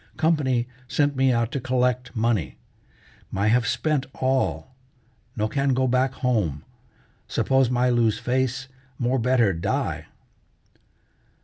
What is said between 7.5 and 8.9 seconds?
my lose face,